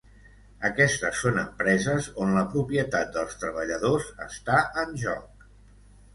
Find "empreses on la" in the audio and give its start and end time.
1.41-2.43